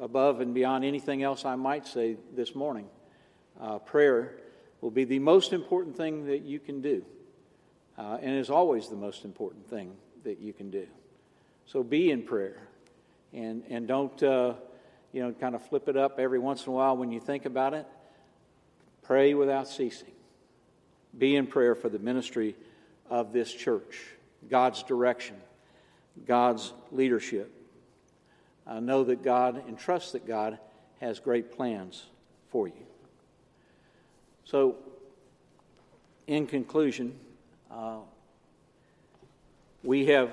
above 0.00 0.40
and 0.40 0.54
beyond 0.54 0.84
anything 0.84 1.22
else 1.22 1.44
I 1.44 1.54
might 1.54 1.86
say 1.86 2.16
this 2.34 2.54
morning, 2.54 2.86
uh, 3.60 3.78
prayer 3.78 4.36
will 4.80 4.90
be 4.90 5.04
the 5.04 5.18
most 5.18 5.52
important 5.52 5.96
thing 5.96 6.26
that 6.26 6.42
you 6.42 6.58
can 6.58 6.80
do, 6.80 7.04
uh, 7.98 8.18
and 8.20 8.36
is 8.36 8.50
always 8.50 8.88
the 8.88 8.96
most 8.96 9.24
important 9.24 9.68
thing 9.68 9.92
that 10.24 10.40
you 10.40 10.52
can 10.52 10.70
do. 10.70 10.86
So 11.66 11.82
be 11.82 12.10
in 12.10 12.22
prayer, 12.22 12.62
and 13.32 13.62
and 13.68 13.86
don't 13.86 14.22
uh, 14.22 14.54
you 15.12 15.22
know 15.22 15.32
kind 15.32 15.54
of 15.54 15.62
flip 15.68 15.88
it 15.88 15.96
up 15.96 16.18
every 16.18 16.38
once 16.38 16.66
in 16.66 16.72
a 16.72 16.74
while 16.74 16.96
when 16.96 17.12
you 17.12 17.20
think 17.20 17.44
about 17.44 17.74
it. 17.74 17.86
Pray 19.02 19.34
without 19.34 19.68
ceasing. 19.68 20.12
Be 21.16 21.36
in 21.36 21.46
prayer 21.46 21.74
for 21.74 21.88
the 21.88 21.98
ministry 21.98 22.56
of 23.08 23.32
this 23.32 23.52
church, 23.52 24.06
God's 24.48 24.82
direction, 24.84 25.36
God's 26.26 26.72
leadership. 26.92 27.59
I 28.70 28.78
know 28.78 29.02
that 29.02 29.24
God 29.24 29.62
and 29.66 29.76
trust 29.76 30.12
that 30.12 30.26
God 30.26 30.58
has 31.00 31.18
great 31.18 31.50
plans 31.50 32.06
for 32.50 32.68
you. 32.68 32.86
So, 34.44 34.76
in 36.28 36.46
conclusion, 36.46 37.18
uh, 37.68 37.98
we 39.82 40.06
have 40.06 40.30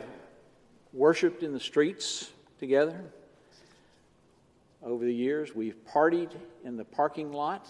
worshiped 0.94 1.42
in 1.42 1.52
the 1.52 1.60
streets 1.60 2.30
together 2.60 3.02
over 4.84 5.04
the 5.04 5.14
years. 5.14 5.56
We've 5.56 5.78
partied 5.92 6.32
in 6.64 6.78
the 6.78 6.86
parking 6.86 7.32
lot. 7.32 7.68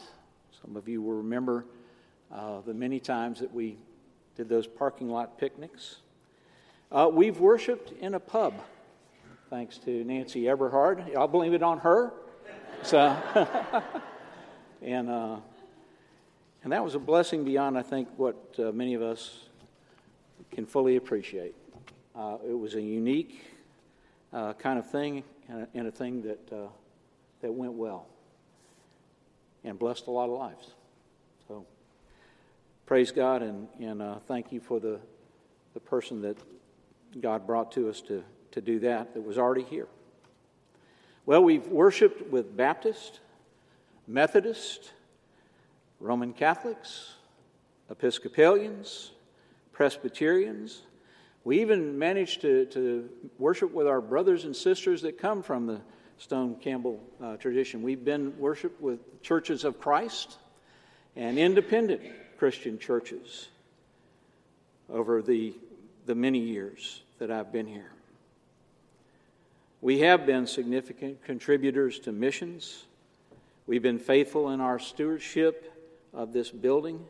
Some 0.62 0.76
of 0.76 0.90
you 0.90 1.02
will 1.02 1.14
remember 1.14 1.64
uh, 2.30 2.60
the 2.66 2.74
many 2.74 3.00
times 3.00 3.40
that 3.40 3.54
we 3.54 3.78
did 4.36 4.50
those 4.50 4.68
parking 4.68 5.10
lot 5.10 5.38
picnics. 5.38 5.98
Uh, 6.92 7.10
we've 7.12 7.40
worshiped 7.40 7.94
in 8.02 8.16
a 8.16 8.20
pub, 8.20 8.54
thanks 9.50 9.78
to 9.80 10.04
Nancy 10.04 10.48
Eberhard. 10.48 11.16
I'll 11.18 11.28
blame 11.28 11.54
it 11.54 11.64
on 11.64 11.80
her. 11.80 12.14
So, 12.84 13.16
and 14.82 15.10
uh, 15.10 15.38
and 16.64 16.74
that 16.74 16.84
was 16.84 16.96
a 16.96 17.00
blessing 17.00 17.44
beyond, 17.44 17.78
I 17.78 17.82
think, 17.82 18.10
what 18.18 18.36
uh, 18.60 18.72
many 18.72 18.94
of 18.94 19.02
us 19.02 19.46
can 20.52 20.66
fully 20.66 20.96
appreciate. 20.96 21.56
Uh, 22.16 22.38
it 22.48 22.58
was 22.58 22.76
a 22.76 22.82
unique 22.82 23.42
uh, 24.34 24.54
kind 24.54 24.78
of 24.78 24.90
thing, 24.90 25.24
and 25.48 25.62
a, 25.62 25.68
and 25.74 25.88
a 25.88 25.92
thing 25.92 26.22
that 26.24 26.54
uh, 26.54 26.68
that 27.42 27.54
went 27.54 27.74
well 27.74 28.08
and 29.64 29.78
blessed 29.78 30.08
a 30.08 30.12
lot 30.12 30.30
of 30.30 30.38
lives 30.38 30.72
So, 31.48 31.66
praise 32.86 33.12
God 33.12 33.42
and, 33.42 33.68
and 33.80 34.02
uh, 34.02 34.16
thank 34.28 34.52
you 34.52 34.60
for 34.60 34.80
the, 34.80 35.00
the 35.74 35.80
person 35.80 36.22
that 36.22 36.38
God 37.20 37.46
brought 37.46 37.72
to 37.74 37.90
us 37.90 38.02
to, 38.02 38.24
to 38.58 38.62
do 38.62 38.80
that 38.80 39.14
that 39.14 39.22
was 39.22 39.38
already 39.38 39.64
here. 39.64 39.88
Well, 41.28 41.44
we've 41.44 41.68
worshiped 41.68 42.32
with 42.32 42.58
Baptist, 42.58 43.20
Methodist, 44.08 44.94
Roman 46.00 46.34
Catholics, 46.34 47.14
Episcopalians, 47.92 49.12
Presbyterians. 49.74 50.82
We 51.44 51.62
even 51.62 52.00
managed 52.00 52.42
to, 52.42 52.66
to 52.68 53.08
worship 53.38 53.72
with 53.72 53.88
our 53.88 54.02
brothers 54.02 54.46
and 54.46 54.56
sisters 54.56 55.04
that 55.04 55.20
come 55.20 55.44
from 55.44 55.68
the 55.68 55.80
Stone 56.18 56.56
Campbell 56.56 57.00
uh, 57.22 57.38
tradition. 57.38 57.84
We've 57.84 58.04
been 58.04 58.40
worshiped 58.40 58.82
with 58.82 59.22
churches 59.22 59.66
of 59.66 59.80
Christ 59.80 60.38
and 61.16 61.38
independent 61.38 62.02
Christian 62.40 62.80
churches 62.80 63.50
over 64.90 65.22
the, 65.22 65.54
the 66.08 66.16
many 66.16 66.40
years 66.40 67.04
that 67.20 67.30
I've 67.30 67.52
been 67.52 67.68
here. 67.68 67.92
We 69.88 70.00
have 70.00 70.26
been 70.26 70.48
significant 70.48 71.24
contributors 71.24 71.98
to 72.00 72.12
missions. 72.12 72.84
We've 73.68 73.82
been 73.82 74.00
faithful 74.00 74.50
in 74.50 74.60
our 74.60 74.80
stewardship 74.80 75.72
of 76.14 76.34
this 76.34 76.50
building, 76.50 77.06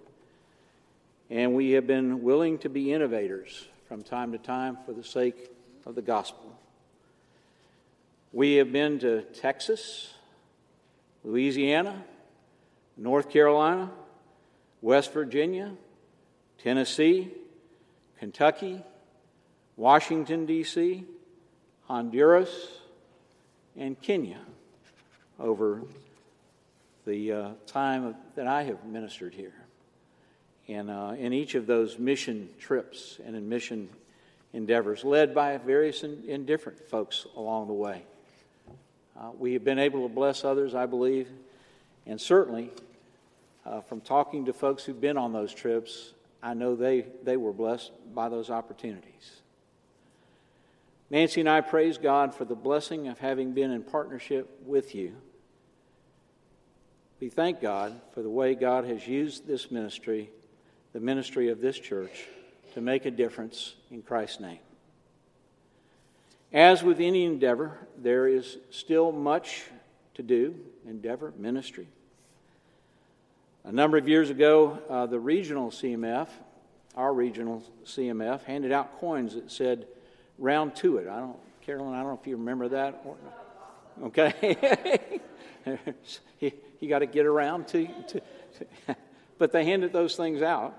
and 1.31 1.55
we 1.55 1.71
have 1.71 1.87
been 1.87 2.21
willing 2.21 2.59
to 2.59 2.69
be 2.69 2.93
innovators 2.93 3.67
from 3.87 4.03
time 4.03 4.31
to 4.33 4.37
time 4.37 4.77
for 4.85 4.93
the 4.93 5.03
sake 5.03 5.49
of 5.87 5.95
the 5.95 6.03
gospel. 6.03 6.55
We 8.31 8.57
have 8.57 8.71
been 8.71 8.99
to 8.99 9.23
Texas, 9.23 10.13
Louisiana, 11.23 12.05
North 12.95 13.31
Carolina, 13.31 13.89
West 14.83 15.13
Virginia, 15.13 15.73
Tennessee, 16.59 17.31
Kentucky, 18.19 18.83
Washington, 19.77 20.45
D.C., 20.45 21.05
Honduras, 21.87 22.67
and 23.77 23.99
Kenya 24.01 24.39
over 25.39 25.81
the 27.05 27.31
uh, 27.31 27.49
time 27.65 28.15
that 28.35 28.47
I 28.47 28.63
have 28.63 28.83
ministered 28.83 29.33
here. 29.33 29.53
and 30.67 30.89
uh, 30.89 31.13
in 31.17 31.31
each 31.31 31.55
of 31.55 31.65
those 31.65 31.97
mission 31.97 32.49
trips 32.59 33.19
and 33.25 33.35
in 33.35 33.47
mission 33.47 33.89
endeavors, 34.53 35.03
led 35.03 35.33
by 35.33 35.57
various 35.57 36.03
and, 36.03 36.23
and 36.25 36.45
different 36.45 36.79
folks 36.89 37.25
along 37.35 37.67
the 37.67 37.73
way. 37.73 38.03
Uh, 39.17 39.29
we 39.37 39.53
have 39.53 39.63
been 39.63 39.79
able 39.79 40.07
to 40.07 40.13
bless 40.13 40.43
others, 40.43 40.75
I 40.75 40.85
believe, 40.85 41.29
and 42.05 42.19
certainly 42.19 42.69
uh, 43.65 43.81
from 43.81 44.01
talking 44.01 44.45
to 44.45 44.53
folks 44.53 44.83
who've 44.83 44.99
been 44.99 45.17
on 45.17 45.33
those 45.33 45.53
trips, 45.53 46.13
I 46.43 46.53
know 46.53 46.75
they, 46.75 47.05
they 47.23 47.37
were 47.37 47.53
blessed 47.53 47.91
by 48.13 48.29
those 48.29 48.49
opportunities. 48.49 49.41
Nancy 51.09 51.39
and 51.39 51.49
I 51.49 51.61
praise 51.61 51.97
God 51.97 52.33
for 52.33 52.43
the 52.43 52.55
blessing 52.55 53.07
of 53.07 53.19
having 53.19 53.53
been 53.53 53.71
in 53.71 53.81
partnership 53.81 54.49
with 54.65 54.93
you. 54.93 55.15
We 57.19 57.29
thank 57.29 57.61
God 57.61 57.99
for 58.13 58.21
the 58.21 58.29
way 58.29 58.55
God 58.55 58.85
has 58.85 59.07
used 59.07 59.47
this 59.47 59.71
ministry, 59.71 60.29
the 60.93 60.99
ministry 60.99 61.49
of 61.49 61.61
this 61.61 61.79
church, 61.79 62.27
to 62.73 62.81
make 62.81 63.05
a 63.05 63.11
difference 63.11 63.73
in 63.89 64.01
Christ's 64.01 64.39
name. 64.39 64.59
As 66.53 66.83
with 66.83 66.99
any 66.99 67.25
endeavor, 67.25 67.77
there 67.97 68.27
is 68.27 68.57
still 68.69 69.11
much 69.11 69.63
to 70.15 70.23
do, 70.23 70.55
endeavor, 70.87 71.33
ministry. 71.37 71.87
A 73.63 73.71
number 73.71 73.97
of 73.97 74.07
years 74.07 74.29
ago, 74.29 74.79
uh, 74.89 75.05
the 75.07 75.19
regional 75.19 75.71
CMF, 75.71 76.29
our 76.95 77.13
regional 77.13 77.63
CMF, 77.85 78.43
handed 78.43 78.71
out 78.71 78.99
coins 78.99 79.35
that 79.35 79.51
said, 79.51 79.87
round 80.37 80.75
to 80.77 80.97
it. 80.97 81.07
I 81.07 81.19
don't, 81.19 81.37
Carolyn, 81.61 81.93
I 81.93 81.97
don't 81.97 82.07
know 82.07 82.19
if 82.21 82.27
you 82.27 82.37
remember 82.37 82.69
that. 82.69 83.05
Okay. 84.03 85.19
you, 86.39 86.51
you 86.79 86.89
got 86.89 86.99
to 86.99 87.05
get 87.05 87.25
around 87.25 87.67
to, 87.69 87.87
to, 87.87 88.21
to, 88.21 88.95
but 89.37 89.51
they 89.51 89.65
handed 89.65 89.91
those 89.93 90.15
things 90.15 90.41
out, 90.41 90.77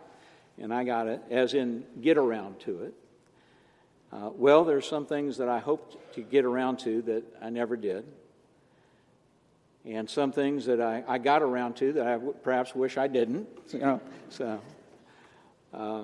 and 0.59 0.73
I 0.73 0.85
got 0.85 1.09
it, 1.09 1.21
as 1.31 1.55
in 1.55 1.85
get 2.01 2.17
around 2.17 2.61
to 2.61 2.83
it. 2.85 2.95
Uh, 4.11 4.31
well, 4.35 4.65
there's 4.65 4.87
some 4.87 5.05
things 5.05 5.37
that 5.37 5.49
I 5.49 5.59
hoped 5.59 6.15
to 6.15 6.23
get 6.23 6.45
around 6.45 6.79
to 6.81 7.03
that 7.03 7.25
I 7.43 7.51
never 7.51 7.77
did. 7.77 8.05
And 9.85 10.09
some 10.09 10.33
things 10.33 10.67
that 10.67 10.81
I, 10.81 11.05
I 11.07 11.19
got 11.19 11.43
around 11.43 11.77
to 11.77 11.93
that 11.95 12.07
I 12.07 12.13
w- 12.13 12.35
perhaps 12.43 12.75
wish 12.75 12.97
I 12.97 13.07
didn't. 13.07 13.49
You 13.73 13.79
know, 13.81 14.01
so. 14.31 14.61
Uh, 15.73 16.03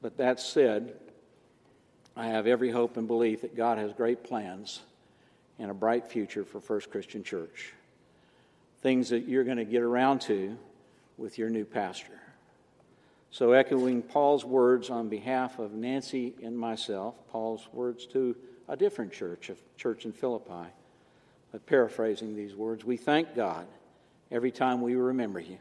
but 0.00 0.16
that 0.16 0.40
said, 0.40 0.94
I 2.16 2.26
have 2.26 2.46
every 2.46 2.70
hope 2.70 2.96
and 2.96 3.06
belief 3.06 3.40
that 3.40 3.56
God 3.56 3.78
has 3.78 3.92
great 3.92 4.22
plans 4.22 4.80
and 5.58 5.70
a 5.70 5.74
bright 5.74 6.06
future 6.06 6.44
for 6.44 6.60
First 6.60 6.90
Christian 6.90 7.24
Church. 7.24 7.72
Things 8.82 9.10
that 9.10 9.26
you're 9.26 9.44
going 9.44 9.56
to 9.56 9.64
get 9.64 9.82
around 9.82 10.20
to 10.22 10.56
with 11.16 11.38
your 11.38 11.48
new 11.48 11.64
pastor. 11.64 12.20
So, 13.30 13.52
echoing 13.52 14.02
Paul's 14.02 14.44
words 14.44 14.90
on 14.90 15.08
behalf 15.08 15.58
of 15.58 15.72
Nancy 15.72 16.34
and 16.42 16.58
myself, 16.58 17.14
Paul's 17.30 17.66
words 17.72 18.04
to 18.08 18.36
a 18.68 18.76
different 18.76 19.12
church, 19.12 19.48
a 19.48 19.56
church 19.78 20.04
in 20.04 20.12
Philippi, 20.12 20.68
but 21.50 21.64
paraphrasing 21.64 22.36
these 22.36 22.54
words, 22.54 22.84
we 22.84 22.98
thank 22.98 23.34
God 23.34 23.66
every 24.30 24.50
time 24.50 24.82
we 24.82 24.96
remember 24.96 25.40
you. 25.40 25.58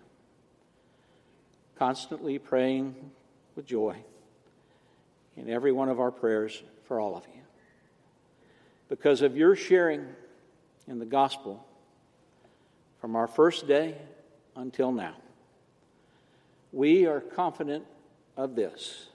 Constantly 1.78 2.40
praying 2.40 2.94
with 3.56 3.66
joy 3.66 4.04
in 5.42 5.50
every 5.50 5.72
one 5.72 5.90
of 5.90 6.00
our 6.00 6.12
prayers 6.12 6.62
for 6.84 7.00
all 7.00 7.16
of 7.16 7.24
you. 7.34 7.42
Because 8.90 9.22
of 9.22 9.36
your 9.36 9.56
sharing 9.56 10.06
in 10.88 11.00
the 11.00 11.06
gospel 11.06 11.66
from 13.00 13.16
our 13.16 13.28
first 13.28 13.68
day 13.68 13.96
until 14.56 14.92
now, 14.92 15.16
we 16.72 17.06
are 17.08 17.20
confident 17.20 17.86
of 18.38 18.56
this 18.56 19.08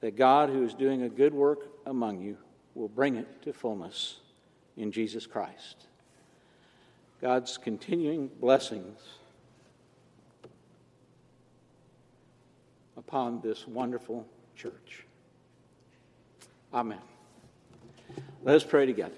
that 0.00 0.16
God, 0.16 0.50
who 0.50 0.62
is 0.64 0.74
doing 0.74 1.02
a 1.02 1.08
good 1.08 1.32
work 1.32 1.66
among 1.86 2.20
you, 2.20 2.36
will 2.74 2.88
bring 2.88 3.16
it 3.16 3.42
to 3.42 3.52
fullness 3.52 4.20
in 4.76 4.92
Jesus 4.92 5.26
Christ. 5.26 5.86
God's 7.22 7.56
continuing 7.56 8.28
blessings 8.40 9.00
upon 12.96 13.40
this 13.40 13.66
wonderful 13.66 14.26
church. 14.54 15.06
Amen. 16.74 16.98
Let 18.42 18.56
us 18.56 18.64
pray 18.64 18.84
together. 18.84 19.14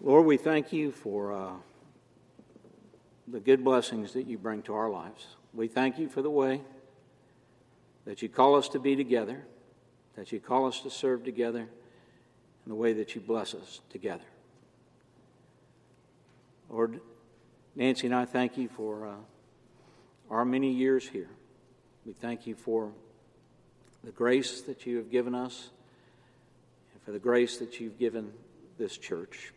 Lord, 0.00 0.26
we 0.26 0.36
thank 0.36 0.72
you 0.72 0.92
for 0.92 1.32
uh, 1.32 1.50
the 3.26 3.40
good 3.40 3.64
blessings 3.64 4.12
that 4.12 4.28
you 4.28 4.38
bring 4.38 4.62
to 4.62 4.74
our 4.74 4.88
lives. 4.88 5.26
We 5.52 5.66
thank 5.66 5.98
you 5.98 6.08
for 6.08 6.22
the 6.22 6.30
way 6.30 6.60
that 8.04 8.22
you 8.22 8.28
call 8.28 8.54
us 8.54 8.68
to 8.68 8.78
be 8.78 8.94
together, 8.94 9.42
that 10.14 10.30
you 10.30 10.38
call 10.38 10.66
us 10.66 10.82
to 10.82 10.90
serve 10.90 11.24
together, 11.24 11.62
and 11.62 11.68
the 12.68 12.76
way 12.76 12.92
that 12.92 13.16
you 13.16 13.20
bless 13.20 13.54
us 13.54 13.80
together. 13.90 14.22
Lord, 16.70 17.00
Nancy 17.74 18.06
and 18.06 18.14
I 18.14 18.24
thank 18.24 18.56
you 18.56 18.68
for. 18.68 19.08
Uh, 19.08 19.14
our 20.30 20.44
many 20.44 20.72
years 20.72 21.08
here. 21.08 21.28
We 22.04 22.12
thank 22.12 22.46
you 22.46 22.54
for 22.54 22.92
the 24.04 24.10
grace 24.10 24.62
that 24.62 24.86
you 24.86 24.96
have 24.98 25.10
given 25.10 25.34
us 25.34 25.70
and 26.92 27.02
for 27.02 27.12
the 27.12 27.18
grace 27.18 27.58
that 27.58 27.80
you've 27.80 27.98
given 27.98 28.32
this 28.78 28.96
church 28.96 29.52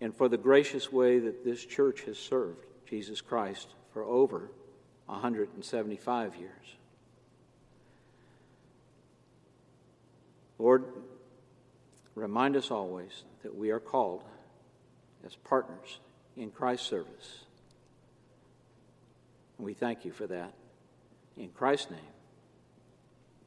and 0.00 0.14
for 0.14 0.28
the 0.28 0.36
gracious 0.36 0.92
way 0.92 1.18
that 1.18 1.44
this 1.44 1.64
church 1.64 2.02
has 2.02 2.18
served 2.18 2.64
Jesus 2.88 3.20
Christ 3.20 3.68
for 3.92 4.04
over 4.04 4.50
175 5.06 6.36
years. 6.36 6.52
Lord, 10.58 10.84
remind 12.14 12.56
us 12.56 12.70
always 12.70 13.24
that 13.42 13.54
we 13.54 13.70
are 13.70 13.80
called 13.80 14.22
as 15.24 15.34
partners 15.36 15.98
in 16.36 16.50
Christ's 16.50 16.88
service 16.88 17.45
we 19.58 19.74
thank 19.74 20.04
you 20.04 20.12
for 20.12 20.26
that. 20.26 20.52
In 21.36 21.48
Christ's 21.50 21.90
name, 21.90 22.00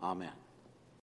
amen. 0.01 0.31